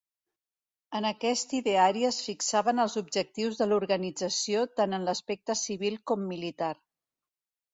En 0.99 1.05
aquest 1.09 1.51
ideari 1.57 2.07
es 2.09 2.21
fixaven 2.29 2.81
els 2.85 2.97
objectius 3.01 3.59
de 3.61 3.67
l'organització 3.69 4.65
tant 4.81 4.99
en 4.99 5.07
l'aspecte 5.11 5.61
civil 5.63 6.01
com 6.13 6.27
militar. 6.33 6.73